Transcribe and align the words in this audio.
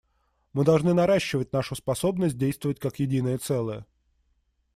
Мы 0.53 0.65
должны 0.65 0.95
наращивать 0.95 1.53
нашу 1.53 1.75
способность 1.75 2.35
действовать 2.35 2.79
как 2.79 2.97
единое 2.97 3.37
целое. 3.37 3.85